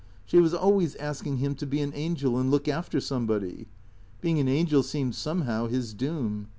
[0.25, 3.67] She was always asking him to be an angel, and look after somebody.
[4.19, 6.47] Being an angel seemed somehow his doom.